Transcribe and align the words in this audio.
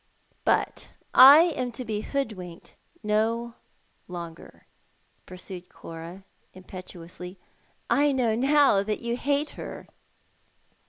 "But 0.45 0.89
I 1.13 1.53
am 1.55 1.71
to 1.73 1.85
be 1.85 2.01
hoodwinked 2.01 2.73
no 3.03 3.53
longer," 4.07 4.65
pursued 5.27 5.69
Cora 5.69 6.23
im 6.55 6.63
petuously." 6.63 7.37
I 8.07 8.11
know 8.11 8.33
now 8.33 8.81
that 8.81 9.01
you 9.01 9.15
hate 9.15 9.51
her." 9.51 9.87